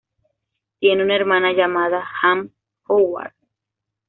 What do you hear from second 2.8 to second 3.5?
Howard.